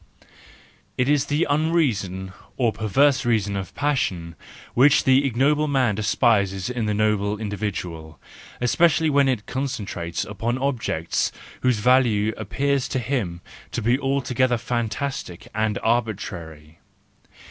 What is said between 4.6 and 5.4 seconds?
which the